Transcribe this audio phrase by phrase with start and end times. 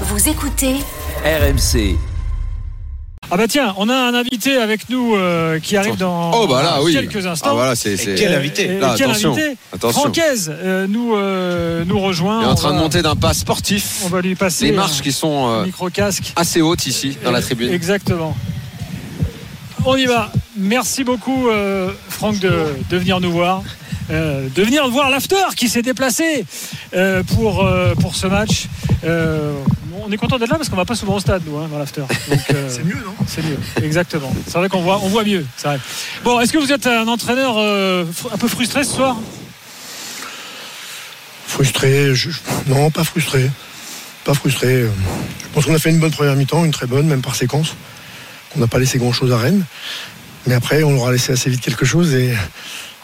[0.00, 0.74] Vous écoutez
[1.24, 1.96] RMC.
[3.30, 6.62] Ah bah tiens, on a un invité avec nous euh, qui arrive dans Oh bah
[6.62, 6.92] là, oui.
[6.92, 7.50] quelques instants.
[7.52, 7.96] Ah voilà, c'est.
[7.96, 10.00] c'est- quel invité et- et Là, quel attention, invité attention.
[10.02, 12.42] Francaise euh, nous, euh, nous rejoint.
[12.42, 14.02] Il est en train de monter d'un pas sportif.
[14.04, 15.66] On va lui passer Les marches qui sont euh,
[16.36, 17.72] assez hautes ici, dans la tribune.
[17.72, 18.36] Exactement.
[19.86, 20.30] On y va.
[20.56, 22.52] Merci beaucoup, euh, Franck, de,
[22.90, 23.62] de venir nous voir.
[24.10, 26.44] Euh, de venir voir l'after qui s'est déplacé
[26.94, 28.66] euh, pour, euh, pour ce match.
[30.04, 31.68] Euh, on est content d'être là parce qu'on va pas souvent au stade, nous, hein,
[31.70, 32.02] dans l'after.
[32.02, 33.14] Euh, C'est mieux, non?
[33.26, 34.32] C'est mieux, exactement.
[34.46, 35.44] C'est vrai qu'on voit, on voit mieux.
[35.56, 35.78] c'est vrai.
[36.22, 39.16] Bon, est-ce que vous êtes un entraîneur euh, un peu frustré ce soir?
[41.46, 42.30] Frustré, je-
[42.66, 43.50] non, pas frustré.
[44.24, 44.82] Pas frustré.
[44.82, 47.74] Je pense qu'on a fait une bonne première mi-temps, une très bonne, même par séquence.
[48.56, 49.64] On n'a pas laissé grand-chose à Rennes.
[50.46, 52.34] Mais après, on leur a laissé assez vite quelque chose et,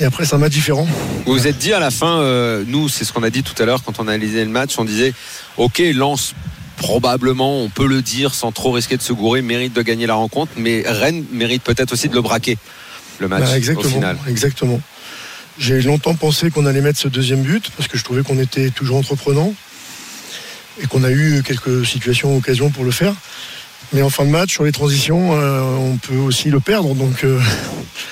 [0.00, 0.86] et après, c'est un match différent.
[1.26, 3.60] Vous vous êtes dit à la fin, euh, nous, c'est ce qu'on a dit tout
[3.62, 5.12] à l'heure quand on a analysé le match, on disait,
[5.56, 6.34] ok, Lens,
[6.82, 10.14] probablement, on peut le dire sans trop risquer de se gourer, mérite de gagner la
[10.14, 12.58] rencontre, mais Rennes mérite peut-être aussi de le braquer,
[13.20, 13.88] le match, Bah, au exactement.
[13.94, 14.18] final.
[14.28, 14.80] exactement.
[15.58, 18.70] J'ai longtemps pensé qu'on allait mettre ce deuxième but parce que je trouvais qu'on était
[18.70, 19.54] toujours entreprenant
[20.82, 23.14] et qu'on a eu quelques situations, occasions pour le faire.
[23.92, 26.94] Mais en fin de match, sur les transitions, euh, on peut aussi le perdre.
[26.94, 27.38] Donc, euh,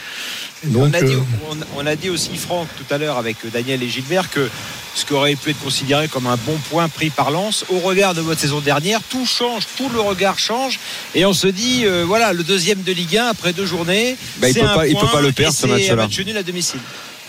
[0.64, 3.36] donc on, a dit, euh, on- on a dit aussi, Franck, tout à l'heure avec
[3.52, 4.48] Daniel et Gilbert, que
[4.94, 8.14] ce qui aurait pu être considéré comme un bon point pris par Lens, au regard
[8.14, 10.78] de votre saison dernière, tout change, tout le regard change.
[11.14, 14.16] Et on se dit, euh, voilà, le deuxième de Ligue 1 après deux journées.
[14.38, 15.96] Bah, il c'est peut pas- il peut pas le perdre, ce match-là.
[15.96, 16.80] match nul à domicile.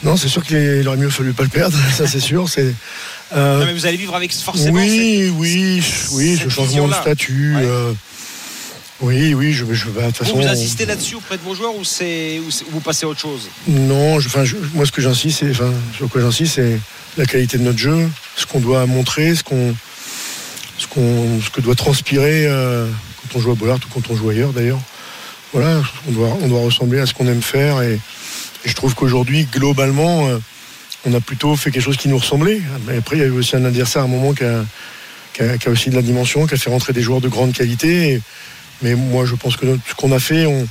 [0.03, 2.49] non, c'est sûr qu'il aurait mieux fallu pas le perdre, ça c'est sûr.
[2.49, 2.73] C'est,
[3.35, 4.79] euh, Non, mais vous allez vivre avec forcément.
[4.79, 7.55] oui, cette- oui, oui, ce changement de statut.
[7.55, 7.61] Ouais.
[7.63, 7.93] euh,
[9.01, 10.37] oui, oui, je, je, bah, de toute Vous, façon.
[10.41, 13.09] vous insistez là-dessus auprès de vos joueurs ou, c'est, ou c'est- ou vous passez à
[13.09, 13.47] autre chose?
[13.67, 16.79] Non, je- enfin, je- moi ce que j'insiste, c'est, enfin, sur quoi j'insiste, c'est
[17.17, 19.75] la qualité de notre jeu, ce qu'on doit montrer, ce qu'on,
[20.77, 22.87] ce qu'on, ce que doit transpirer euh,
[23.21, 24.79] quand on joue à Bollard ou quand on joue ailleurs d'ailleurs.
[25.53, 27.99] Voilà, on doit, on doit ressembler à ce qu'on aime faire et,
[28.63, 30.37] je trouve qu'aujourd'hui, globalement, euh,
[31.03, 32.61] on a plutôt fait quelque chose qui nous ressemblait.
[32.87, 34.63] Mais après, il y a eu aussi un adversaire à un moment qui a,
[35.33, 37.27] qui a- qui a aussi de la dimension, qui a fait rentrer des joueurs de
[37.27, 38.21] grande qualité.
[38.83, 40.67] Mais moi, je pense que ce qu'on a fait, on,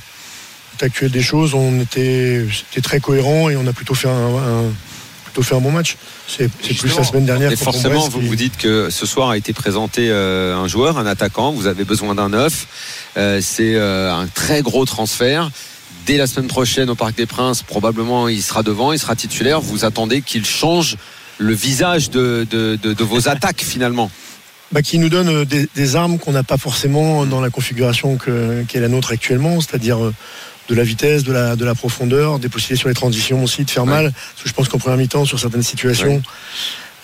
[0.81, 4.73] actuel des choses, on était, c'était très cohérent et on a plutôt fait un, un-
[5.31, 5.97] plutôt fait un bon match.
[6.27, 7.51] C'est, plus la semaine dernière.
[7.51, 10.97] Et forcément, vous qui- vous dites que ce soir a été présenté euh, un joueur,
[10.97, 12.67] un attaquant, vous avez besoin d'un neuf.
[13.17, 15.49] Euh, c'est euh, un très gros transfert.
[16.05, 19.61] Dès la semaine prochaine au Parc des Princes, probablement il sera devant, il sera titulaire.
[19.61, 20.97] Vous attendez qu'il change
[21.37, 24.11] le visage de, de- de- de vos attaques finalement.
[24.71, 28.63] bah, qui nous donne des, des armes qu'on n'a pas forcément dans la configuration que,
[28.67, 29.97] qui est la nôtre actuellement, c'est-à-dire
[30.71, 33.69] de la vitesse, de la, de la profondeur, des possibilités sur les transitions aussi de
[33.69, 33.89] faire Ouais.
[33.89, 34.11] mal.
[34.13, 36.21] Parce que je pense qu'en première mi-temps, sur certaines situations, Ouais.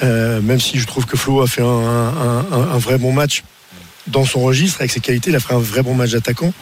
[0.03, 3.11] euh, même si je trouve que Flo a fait un, un- un- un vrai bon
[3.11, 3.44] match
[4.07, 6.53] dans son registre, avec ses qualités, il a fait un vrai bon match d'attaquant.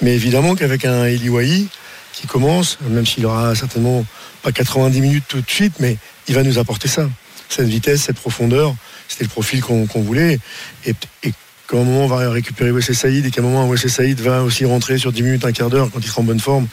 [0.00, 1.68] Mais évidemment qu'avec un Eli Wahi
[2.14, 4.06] qui commence, même s'il aura certainement
[4.42, 7.06] pas 90 minutes tout de suite, mais il va nous apporter ça.
[7.50, 8.74] Cette vitesse, cette profondeur,
[9.08, 10.38] c'était le profil qu'on voulait.
[10.86, 11.32] Et, et
[11.68, 14.42] qu'à un moment on va récupérer Wesley Saïd et qu'à un moment Wesley Saïd va
[14.42, 16.66] aussi rentrer sur 10 minutes, un quart d'heure quand il sera en bonne forme.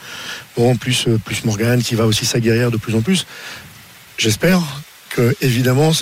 [0.56, 3.26] Bon, plus, euh, plus Morgan qui va aussi s'aguerrir de plus en plus.
[4.18, 4.60] J'espère
[5.10, 5.92] que, évidemment,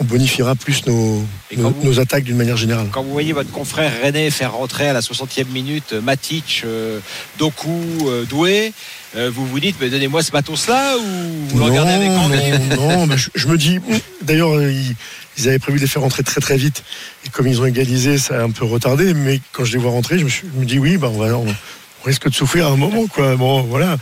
[0.00, 1.24] on bonifiera plus nos,
[1.56, 2.86] nos, quand vous- nos attaques d'une manière générale.
[2.92, 7.00] Quand vous voyez votre confrère René faire rentrer à la 60e minute euh, Matic, euh,
[7.38, 8.72] Doku, euh, Doué,
[9.16, 11.02] euh, vous vous dites, mais donnez-moi ce matos-là ou
[11.48, 13.78] vous le regardez avec envie non, non, mais je, je me dis.
[14.22, 14.94] D'ailleurs, ils,
[15.38, 16.82] ils avaient prévu de les faire rentrer très très vite.
[17.26, 19.14] Et comme ils ont égalisé, ça a un peu retardé.
[19.14, 21.18] Mais quand je les vois rentrer, je me, suis- je me dis oui, bah, on,
[21.18, 23.06] va, on, on risque de souffrir à un moment.
[23.06, 23.36] Quoi.
[23.36, 23.96] Bon, voilà.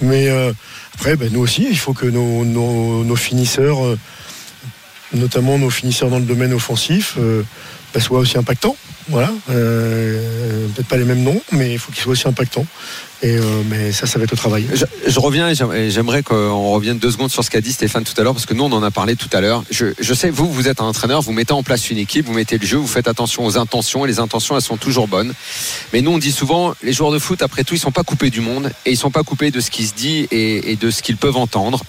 [0.00, 0.52] Mais euh,
[0.94, 3.98] après, bah, nous aussi, il faut que nos, nos- nos finisseurs, euh,
[5.12, 7.18] notamment nos finisseurs dans le domaine offensif,
[7.92, 8.76] bah, soient aussi impactants.
[9.08, 9.30] Voilà.
[9.50, 12.66] Euh, Peut-être pas les mêmes noms, mais il faut qu'ils soient aussi impactants.
[13.22, 14.66] Et, euh, mais ça, ça va être au travail.
[15.06, 15.54] Je, reviens et
[15.90, 18.54] j'aimerais- qu'on revienne deux secondes sur ce qu'a dit Stéphane tout à l'heure, parce que
[18.54, 19.62] nous, on en a parlé tout à l'heure.
[19.70, 22.58] Je, sais, vous, vous êtes un entraîneur, vous mettez en place une équipe, vous mettez
[22.58, 25.32] le jeu, vous faites attention aux intentions, et les intentions, elles sont toujours bonnes.
[25.92, 28.30] Mais nous, on dit souvent, les joueurs de foot, après tout, ils sont pas coupés
[28.30, 30.90] du monde, et ils sont pas coupés de ce qui se dit et, et de
[30.90, 31.82] ce qu'ils peuvent entendre.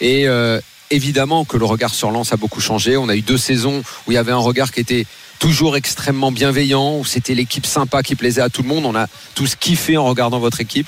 [0.00, 0.60] Et euh,
[0.90, 2.96] évidemment que le regard sur Lens a beaucoup changé.
[2.96, 5.06] On a eu deux saisons où il y avait un regard qui était
[5.38, 8.84] toujours extrêmement bienveillant, où c'était l'équipe sympa qui plaisait à tout le monde.
[8.86, 10.86] On a tous kiffé en regardant votre équipe.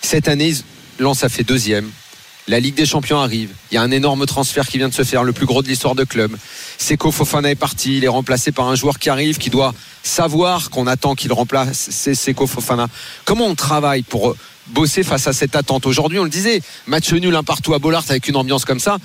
[0.00, 0.54] Cette année,
[0.98, 1.90] Lens a fait deuxième.
[2.48, 3.50] La Ligue des Champions arrive.
[3.70, 5.68] Il y a un énorme transfert qui vient de se faire, le plus gros de
[5.68, 6.36] l'histoire de club.
[6.76, 7.98] Seko Fofana est parti.
[7.98, 11.90] Il est remplacé par un joueur qui arrive, qui doit savoir qu'on attend qu'il remplace.
[11.90, 12.88] Seko Fofana.
[13.24, 14.34] Comment on travaille pour
[14.68, 15.86] bosser face à cette attente?
[15.86, 18.98] Aujourd'hui, on le disait, match nul un partout à Bollard avec une ambiance comme ça.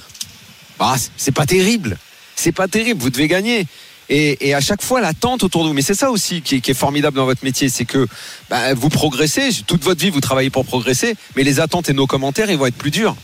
[0.80, 2.00] Bah, c'est pas terrible.
[2.36, 3.02] C'est pas terrible.
[3.02, 3.68] Vous devez gagner.
[4.10, 5.74] Et, et à chaque fois l'attente autour de vous.
[5.74, 8.08] Mais c'est ça aussi qui est, qui est formidable dans votre métier, c'est que
[8.50, 12.08] bah, vous progressez, toute votre vie vous travaillez pour progresser, mais les attentes et nos
[12.08, 13.16] commentaires ils vont être plus durs.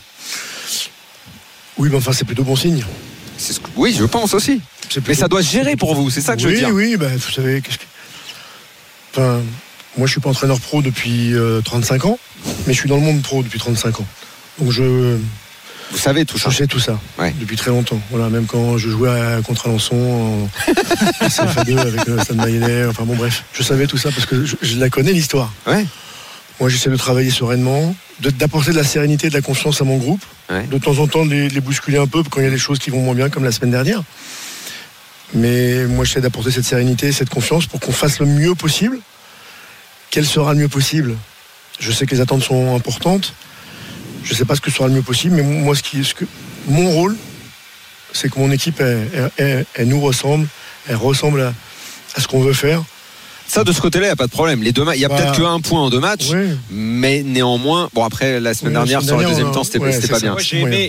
[1.78, 2.84] Oui, mais enfin, c'est plutôt bon signe.
[3.38, 4.60] Ce que- oui, je pense aussi.
[5.08, 6.68] Mais ça doit se gérer pour vous, c'est ça que je veux oui, dire.
[6.70, 7.84] Oui, bah, vous savez, qu'est-ce que.
[9.12, 9.40] Enfin,
[9.96, 12.18] moi, je suis pas entraîneur pro depuis euh, 35 ans,
[12.66, 14.06] mais je suis dans le monde pro depuis 35 ans.
[14.60, 15.16] Donc, je,
[15.92, 16.50] Vous savez tout ça.
[16.50, 17.32] je sais tout ça Ouais.
[17.38, 18.00] depuis très longtemps.
[18.10, 20.48] Voilà, même quand je jouais à, contre Alençon en
[21.28, 24.90] CFA2 avec euh, enfin bon, bref, je savais tout ça parce que je, je la
[24.90, 25.52] connais l'histoire.
[25.66, 25.84] Ouais.
[26.60, 29.96] Moi, j'essaie de travailler sereinement, d'apporter de la sérénité et de la confiance à mon
[29.96, 30.24] groupe.
[30.50, 30.64] Ouais.
[30.66, 32.50] De temps en temps, de les, de les bousculer un peu quand il y a
[32.50, 34.02] des choses qui vont moins bien, comme la semaine dernière.
[35.34, 38.98] Mais moi, j'essaie d'apporter cette sérénité, cette confiance pour qu'on fasse le mieux possible.
[40.10, 41.16] Quel sera le mieux possible?
[41.80, 43.34] Je sais que les attentes sont importantes.
[44.24, 46.14] Je ne sais pas ce que sera le mieux possible, mais moi, ce qui, ce
[46.14, 46.24] que,
[46.66, 47.16] mon rôle,
[48.12, 50.48] c'est que mon équipe, elle, elle- elle- elle nous ressemble,
[50.88, 51.52] elle ressemble à,
[52.16, 52.82] à ce qu'on veut faire.
[53.46, 54.62] Ça, de ce côté-là, il n'y a pas de problème.
[54.62, 56.48] Les deux il y a Bah, peut-être qu'un point en deux matchs, Ouais.
[56.70, 60.00] mais néanmoins, bon, après, la semaine Oui, dernière, sur le deuxième a- temps, c'était ouais,
[60.00, 60.20] pas ça.
[60.20, 60.32] bien.
[60.32, 60.40] Moi,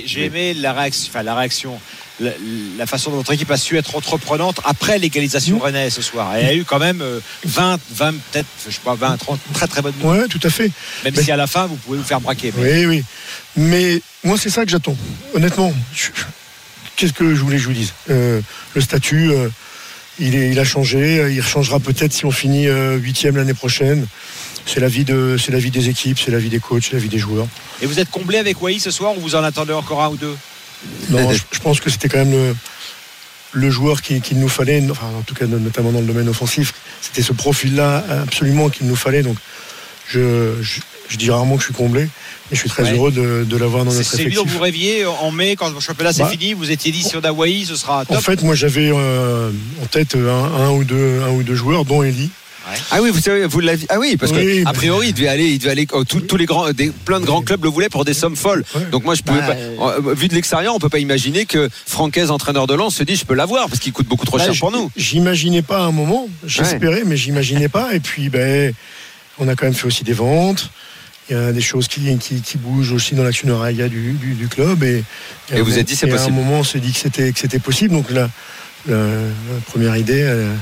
[0.05, 1.77] j'ai aimé, la réaction, enfin, la réaction,
[2.19, 2.31] la,
[2.77, 5.61] la façon dont votre équipe a su être entreprenante après l'égalisation Mm.
[5.61, 6.35] rennais ce soir.
[6.35, 9.67] Elle a eu quand même euh, 20, 20 peut-être, je sais pas, 20, 30 très
[9.67, 10.21] très bonnes minutes.
[10.21, 10.71] Ouais, tout à fait.
[11.03, 12.53] Même Mais- si à la fin vous pouvez vous faire braquer.
[12.57, 13.03] Mais Oui, oui.
[13.57, 14.95] Mais moi, c'est ça que j'attends.
[15.33, 16.07] Honnêtement, je-
[16.95, 17.93] qu'est-ce que je voulais que je vous dise?
[18.09, 18.41] Euh,
[18.75, 19.49] Le statut, euh,
[20.19, 21.27] il, est, il a changé.
[21.33, 24.05] Il changera peut-être si on finit euh, huitième l'année prochaine.
[24.65, 26.93] C'est la vie de, c'est la vie des équipes, c'est la vie des coachs, c'est
[26.93, 27.47] la vie des joueurs.
[27.81, 30.17] Et vous êtes comblé avec Wai ce soir ou vous en attendez encore un ou
[30.17, 30.35] deux?
[31.09, 32.55] Non, je, je pense que c'était quand même le,
[33.53, 36.73] le joueur qu'il nous fallait, enfin, en tout cas notamment dans le domaine offensif.
[37.01, 39.23] C'était ce profil-là absolument qu'il nous fallait.
[39.23, 39.37] Donc,
[40.07, 42.09] je, je, je dis rarement que je suis comblé, mais
[42.55, 42.91] je suis très Ouais.
[42.91, 44.53] heureux de, de l'avoir dans C'est notre c'est lui dont effectif.
[44.57, 46.53] vous rêviez en mai quand le championnat c'est Bah, fini.
[46.53, 48.17] Vous étiez dit a Wai, ce sera top.
[48.17, 49.51] En fait, moi, j'avais euh,
[49.81, 50.29] en tête un,
[50.65, 52.29] un ou deux, un ou deux joueurs, dont Eli.
[52.91, 53.85] Ah oui, vous savez, vous l'aviez.
[53.89, 55.87] Ah oui, parce que Oui, a bah- priori, il devait aller, il devait aller.
[55.93, 58.35] oh, tous- tous les grands, des, plein de grands clubs le voulaient pour des sommes
[58.35, 58.63] folles.
[58.91, 59.97] Donc moi, je pouvais Bah, pas.
[60.09, 63.15] euh, vu de l'extérieur, on peut pas imaginer que Francaise, entraîneur de Lens, se dit,
[63.15, 64.89] je peux l'avoir parce qu'il coûte beaucoup trop Bah, cher pour nous.
[64.97, 67.93] J'imaginais pas à un moment, j'espérais, mais j'imaginais pas.
[67.93, 68.73] Et puis, ben,
[69.37, 70.69] on a quand même fait aussi des ventes.
[71.29, 74.47] Il y a des choses qui, qui, qui bougent aussi dans l'actionnariat du, du, du
[74.47, 74.83] club.
[74.83, 75.03] Et,
[75.51, 76.33] vous un- êtes dit, c'est et À possible.
[76.33, 77.93] un moment, on s'est dit que c'était, que c'était possible.
[77.95, 78.29] Donc, la,
[78.87, 80.21] la- la première idée.
[80.23, 80.53] euh,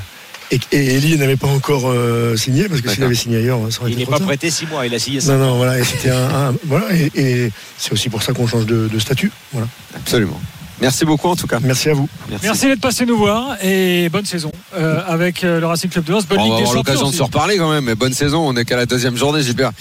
[0.52, 3.82] et, et Eli n'avait pas encore euh, signé, parce que s'il avait signé ailleurs, ça
[3.82, 4.28] aurait Il été n'est pas tard.
[4.28, 5.34] prêté six mois, il a signé ça.
[5.36, 5.80] Non, non, voilà.
[5.80, 6.86] Et c'était un, un- voilà.
[6.96, 9.32] Et, et c'est aussi pour ça qu'on change de, de statut.
[9.52, 9.68] Voilà.
[9.96, 10.40] Absolument.
[10.82, 11.60] Merci beaucoup en tout cas.
[11.62, 12.10] Merci à vous.
[12.42, 16.12] Merci d'être passé nous voir et bonne saison euh, avec euh, le Racing Club de
[16.12, 16.26] Lens.
[16.28, 17.86] Bonne on Ligue va avoir l'occasion de se reparler quand même.
[17.86, 18.46] Mais bonne saison.
[18.46, 19.72] On est qu'à la deuxième journée, j'espère.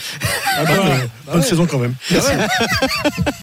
[0.57, 0.87] Ah bah, Bonne
[1.27, 1.43] bah ouais.
[1.43, 1.95] saison quand même.
[2.11, 3.33] Ah ouais.